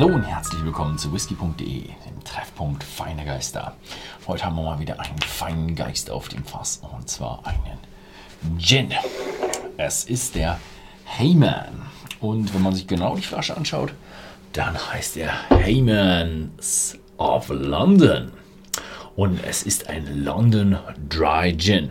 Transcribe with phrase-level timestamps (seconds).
[0.00, 3.76] Hallo und herzlich willkommen zu whisky.de, dem Treffpunkt Feine Geister.
[4.26, 8.94] Heute haben wir mal wieder einen feinen Geist auf dem Fass und zwar einen Gin.
[9.76, 10.58] Es ist der
[11.04, 11.82] Heyman
[12.18, 13.92] und wenn man sich genau die Flasche anschaut,
[14.54, 18.32] dann heißt er Heymans of London
[19.16, 20.78] und es ist ein London
[21.10, 21.90] Dry Gin.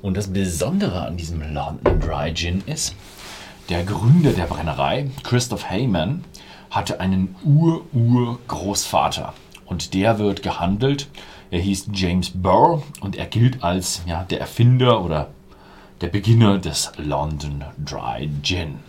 [0.00, 2.94] Und das Besondere an diesem London Dry Gin ist,
[3.68, 6.22] der Gründer der Brennerei, Christoph Heyman,
[6.72, 9.34] hatte einen Ur-Ur-Großvater.
[9.66, 11.08] Und der wird gehandelt.
[11.50, 15.28] Er hieß James Burr und er gilt als ja, der Erfinder oder
[16.00, 18.80] der Beginner des London Dry Gin.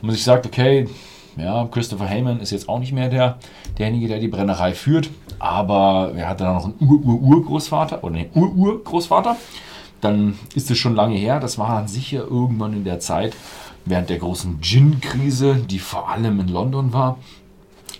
[0.00, 0.88] Und man sich sagt, okay,
[1.36, 3.38] ja, Christopher Heyman ist jetzt auch nicht mehr der,
[3.78, 5.08] derjenige, der die Brennerei führt,
[5.38, 9.36] aber er hatte dann noch einen Ur-Ur-Urgroßvater oder einen Ur-Ur-Großvater.
[10.00, 13.34] Dann ist es schon lange her, das war dann sicher irgendwann in der Zeit,
[13.84, 17.18] während der großen Gin-Krise, die vor allem in London war,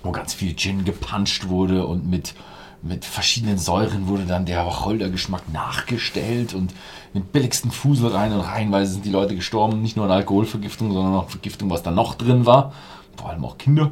[0.03, 2.35] wo ganz viel Gin gepanscht wurde und mit,
[2.83, 6.73] mit verschiedenen Säuren wurde dann der Wacholdergeschmack nachgestellt und
[7.13, 11.15] mit billigsten Fusel rein und reihenweise sind die Leute gestorben, nicht nur an Alkoholvergiftung, sondern
[11.15, 12.73] auch Vergiftung, was da noch drin war,
[13.17, 13.91] vor allem auch Kinder.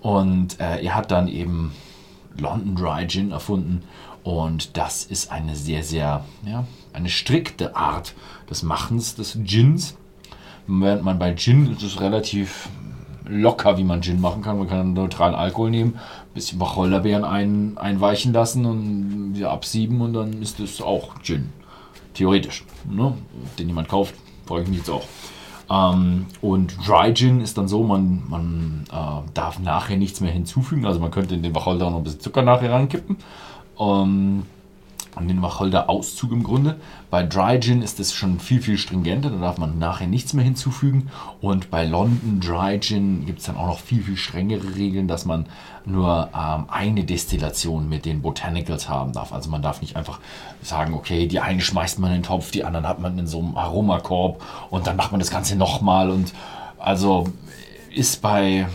[0.00, 1.72] Und äh, er hat dann eben
[2.36, 3.82] London Dry Gin erfunden.
[4.22, 8.14] Und das ist eine sehr, sehr, ja, eine strikte Art
[8.50, 9.96] des Machens des Gins
[10.68, 12.68] Während man bei Gin ist es relativ
[13.26, 14.58] locker, wie man Gin machen kann.
[14.58, 20.00] Man kann einen neutralen Alkohol nehmen, ein bisschen Wacholderbeeren ein, einweichen lassen und wieder absieben
[20.00, 21.50] und dann ist es auch Gin.
[22.14, 22.64] Theoretisch.
[22.88, 23.14] Ne?
[23.58, 24.14] Den jemand kauft,
[24.46, 25.04] freue ich mich jetzt auch.
[25.70, 30.86] Ähm, und Dry Gin ist dann so, man, man äh, darf nachher nichts mehr hinzufügen.
[30.86, 33.16] Also man könnte in den Wacholder noch ein bisschen Zucker nachher rankippen.
[33.78, 34.42] Ähm,
[35.18, 36.76] und den Wacholder-Auszug im Grunde.
[37.10, 40.44] Bei Dry Gin ist es schon viel, viel stringenter, da darf man nachher nichts mehr
[40.44, 41.10] hinzufügen.
[41.40, 45.24] Und bei London Dry Gin gibt es dann auch noch viel, viel strengere Regeln, dass
[45.24, 45.46] man
[45.84, 49.32] nur ähm, eine Destillation mit den Botanicals haben darf.
[49.32, 50.20] Also man darf nicht einfach
[50.62, 53.38] sagen, okay, die eine schmeißt man in den Topf, die anderen hat man in so
[53.38, 56.10] einem Aromakorb und dann macht man das Ganze nochmal.
[56.10, 56.32] Und
[56.78, 57.28] also
[57.94, 58.66] ist bei,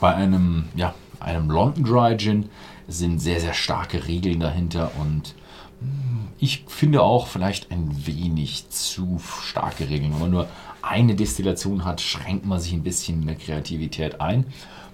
[0.00, 2.48] bei einem, ja, einem London Dry Gin
[2.86, 5.34] sind sehr, sehr starke Regeln dahinter und
[5.80, 10.12] hm, ich finde auch vielleicht ein wenig zu starke Regeln.
[10.14, 10.48] Wenn man nur
[10.82, 14.46] eine Destillation hat, schränkt man sich ein bisschen in der Kreativität ein.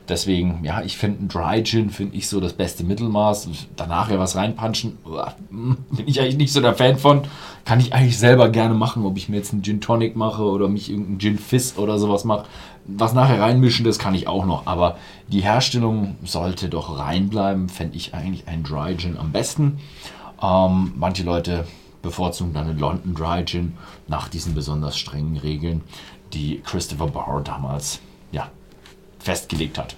[0.06, 3.48] Deswegen, ja, ich finde ein Dry Gin, finde ich so das beste Mittelmaß.
[3.74, 4.98] Danach ja was reinpanschen,
[5.48, 7.22] hm, bin ich eigentlich nicht so der Fan von.
[7.64, 10.68] Kann ich eigentlich selber gerne machen, ob ich mir jetzt einen Gin Tonic mache oder
[10.68, 12.44] mich irgendeinen Gin Fizz oder sowas mache.
[12.86, 14.66] Was nachher reinmischen, das kann ich auch noch.
[14.66, 14.98] Aber
[15.28, 19.78] die Herstellung sollte doch reinbleiben, fände ich eigentlich ein Dry Gin am besten.
[20.42, 21.66] Ähm, manche Leute
[22.02, 23.72] bevorzugen dann einen London Dry Gin
[24.06, 25.80] nach diesen besonders strengen Regeln,
[26.34, 28.00] die Christopher Barr damals
[28.32, 28.50] ja,
[29.24, 29.96] festgelegt hat.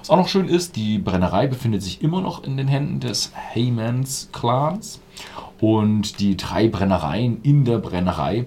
[0.00, 3.32] Was auch noch schön ist, die Brennerei befindet sich immer noch in den Händen des
[3.54, 5.00] Heymans Clans
[5.60, 8.46] und die drei Brennereien in der Brennerei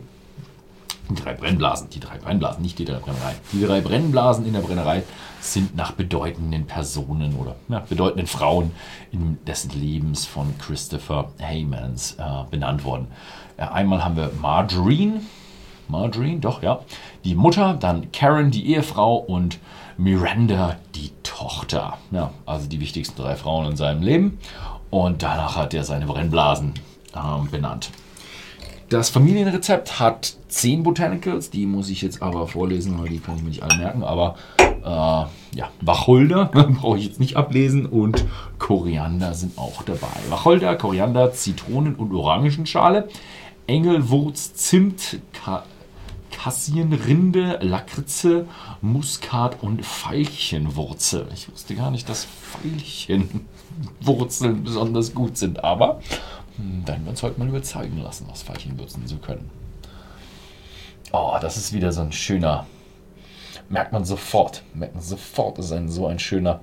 [1.09, 3.36] die drei Brennblasen, die drei Brennblasen, nicht die drei Brennerei.
[3.52, 5.03] Die drei Brennblasen in der Brennerei
[5.40, 8.72] sind nach bedeutenden Personen oder ja, bedeutenden Frauen
[9.12, 13.08] in des Lebens von Christopher Haymans äh, benannt worden.
[13.58, 15.22] Äh, einmal haben wir Margarine,
[15.88, 16.80] Margarine, doch, ja,
[17.25, 19.59] die Mutter, dann Karen, die Ehefrau und
[19.97, 21.97] Miranda, die Tochter.
[22.12, 24.40] Ja, also die wichtigsten drei Frauen in seinem Leben.
[24.90, 26.74] Und danach hat er seine Brennblasen
[27.13, 27.91] äh, benannt.
[28.90, 33.41] Das Familienrezept hat 10 Botanicals, die muss ich jetzt aber vorlesen, weil die kann ich
[33.41, 34.03] mir nicht alle merken.
[34.03, 36.46] Aber äh, ja, Wacholder
[36.81, 38.25] brauche ich jetzt nicht ablesen und
[38.59, 40.07] Koriander sind auch dabei.
[40.30, 43.07] Wacholder, Koriander, Zitronen- und Orangenschale,
[43.66, 45.63] Engelwurz, Zimt, Ka
[46.44, 48.47] Kassienrinde, Lakritze,
[48.81, 51.28] Muskat und Veilchenwurzel.
[51.35, 52.28] Ich wusste gar nicht, dass
[52.63, 56.01] Veilchenwurzeln besonders gut sind, aber
[56.57, 59.51] hm, dann wir uns heute mal überzeugen lassen, was Veilchenwürzen so können.
[61.12, 62.66] Oh, das ist wieder so ein schöner,
[63.69, 66.62] merkt man sofort, merkt man sofort, ist ein, so ein schöner,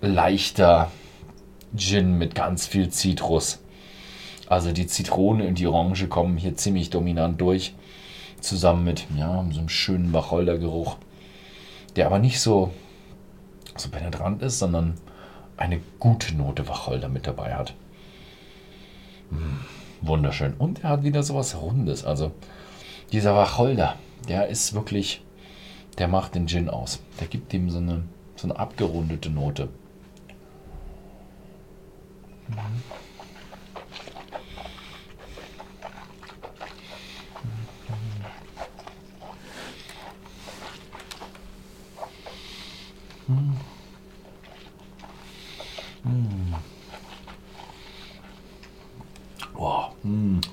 [0.00, 0.90] leichter
[1.76, 3.58] Gin mit ganz viel Zitrus.
[4.46, 7.74] Also die Zitrone und die Orange kommen hier ziemlich dominant durch,
[8.40, 10.96] zusammen mit ja, so einem schönen Wacholdergeruch,
[11.96, 12.72] der aber nicht so,
[13.76, 14.94] so penetrant ist, sondern
[15.56, 17.74] eine gute Note Wacholder mit dabei hat.
[20.00, 20.54] Wunderschön.
[20.54, 22.04] Und er hat wieder sowas Rundes.
[22.04, 22.32] Also
[23.12, 23.96] dieser Wacholder,
[24.28, 25.22] der ist wirklich,
[25.98, 27.00] der macht den Gin aus.
[27.20, 28.04] Der gibt ihm so eine,
[28.36, 29.68] so eine abgerundete Note.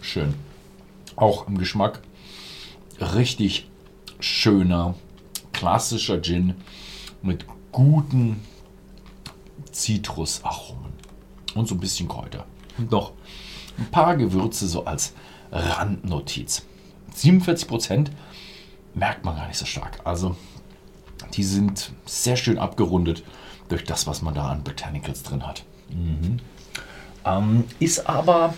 [0.06, 0.34] Schön.
[1.16, 2.02] Auch im Geschmack
[3.00, 3.70] richtig
[4.20, 4.96] schöner,
[5.54, 6.56] klassischer Gin
[7.22, 8.42] mit guten
[9.72, 10.94] Zitrusaromen
[11.56, 12.46] und so ein bisschen Kräuter.
[12.78, 13.12] Und noch
[13.78, 15.14] ein paar Gewürze so als
[15.52, 16.66] Randnotiz.
[17.16, 18.10] 47%
[18.94, 20.00] merkt man gar nicht so stark.
[20.04, 20.36] Also
[21.34, 23.24] die sind sehr schön abgerundet
[23.68, 25.64] durch das, was man da an Botanicals drin hat.
[25.90, 26.40] Mhm.
[27.26, 28.54] Ähm, ist aber,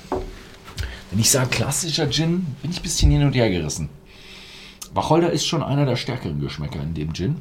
[1.18, 3.90] wenn ich sage klassischer Gin, bin ich ein bisschen hin und her gerissen.
[4.94, 7.38] Wacholder ist schon einer der stärkeren Geschmäcker in dem Gin.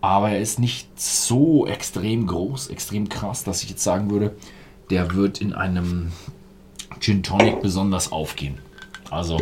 [0.00, 4.34] Aber er ist nicht so extrem groß, extrem krass, dass ich jetzt sagen würde,
[4.90, 6.10] der wird in einem
[6.98, 8.58] Gin Tonic besonders aufgehen.
[9.08, 9.40] Also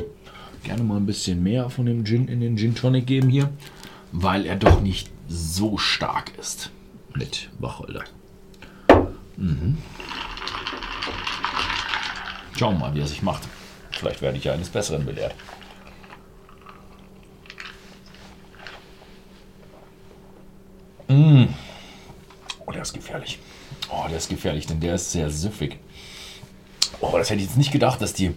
[0.63, 3.49] gerne mal ein bisschen mehr von dem Gin in den Gin Tonic geben hier,
[4.13, 6.69] weil er doch nicht so stark ist
[7.15, 8.05] mit Wacholder.
[9.39, 9.79] Mhm.
[12.63, 13.43] Schauen wir mal, wie er sich macht.
[13.91, 15.35] Vielleicht werde ich ja eines Besseren belehrt.
[21.09, 21.49] Mmh.
[22.65, 23.41] Oh, der ist gefährlich.
[23.91, 25.81] Oh, der ist gefährlich, denn der ist sehr süffig.
[27.01, 28.33] Oh, das hätte ich jetzt nicht gedacht, dass die,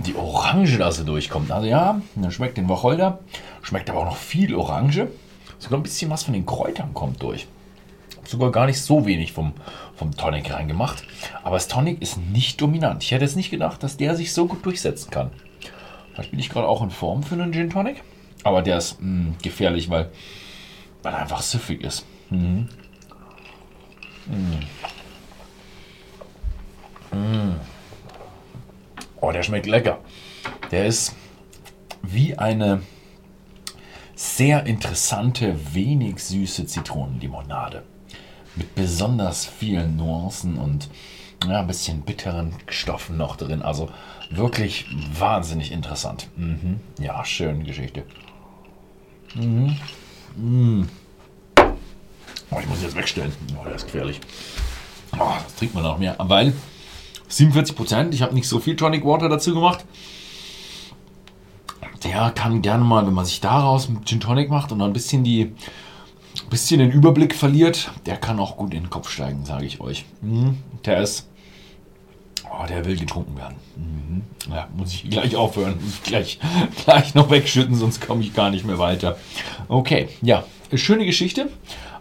[0.00, 1.52] die Orange da so durchkommt.
[1.52, 3.20] Also ja, dann schmeckt den Wacholder,
[3.62, 5.06] schmeckt aber auch noch viel Orange.
[5.60, 7.46] Sogar ein bisschen was von den Kräutern kommt durch.
[8.30, 9.54] Sogar gar nicht so wenig vom,
[9.96, 11.02] vom Tonic reingemacht.
[11.42, 13.02] Aber das Tonic ist nicht dominant.
[13.02, 15.32] Ich hätte jetzt nicht gedacht, dass der sich so gut durchsetzen kann.
[16.12, 18.04] Vielleicht bin ich gerade auch in Form für einen Gin Tonic.
[18.44, 20.12] Aber der ist mh, mm, gefährlich, weil,
[21.02, 22.06] weil er einfach süffig ist.
[22.30, 22.68] Mhm.
[27.10, 27.56] Mmh.
[29.20, 29.98] Oh, der schmeckt lecker.
[30.70, 31.16] Der ist
[32.02, 32.82] wie eine
[34.14, 37.82] sehr interessante, wenig süße Zitronenlimonade.
[38.56, 40.88] Mit besonders vielen Nuancen und
[41.46, 43.62] ja, ein bisschen bitteren Stoffen noch drin.
[43.62, 43.88] Also
[44.30, 44.86] wirklich
[45.18, 46.28] wahnsinnig interessant.
[46.36, 46.80] Mhm.
[46.98, 48.04] Ja, schöne Geschichte.
[49.34, 49.76] Mhm.
[50.36, 50.88] Mhm.
[52.50, 53.32] Oh, ich muss jetzt wegstellen.
[53.58, 54.20] Oh, der ist gefährlich.
[55.12, 56.16] Oh, das trinkt man noch mehr.
[56.18, 56.52] Weil
[57.28, 59.84] 47 Prozent, ich habe nicht so viel Tonic Water dazu gemacht.
[62.02, 64.94] Der kann gerne mal, wenn man sich daraus mit Gin Tonic macht und dann ein
[64.94, 65.52] bisschen die
[66.48, 70.04] bisschen den Überblick verliert, der kann auch gut in den Kopf steigen, sage ich euch.
[70.20, 70.58] Mhm.
[70.84, 71.28] Der ist,
[72.44, 73.56] oh, der will getrunken werden.
[73.76, 74.22] Mhm.
[74.52, 76.38] Ja, muss ich gleich aufhören, gleich,
[76.84, 79.16] gleich noch wegschütten, sonst komme ich gar nicht mehr weiter.
[79.68, 80.44] Okay, ja,
[80.74, 81.48] schöne Geschichte.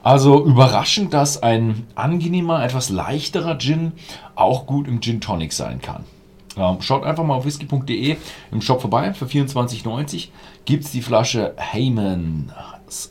[0.01, 3.91] Also überraschend, dass ein angenehmer, etwas leichterer Gin
[4.35, 6.05] auch gut im Gin Tonic sein kann.
[6.55, 8.17] Ähm, schaut einfach mal auf whisky.de
[8.51, 9.13] im Shop vorbei.
[9.13, 10.29] Für 24,90
[10.65, 12.51] gibt es die Flasche Heyman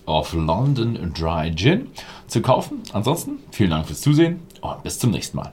[0.07, 1.89] of London Dry Gin
[2.27, 2.83] zu kaufen.
[2.93, 5.53] Ansonsten vielen Dank fürs Zusehen und bis zum nächsten Mal.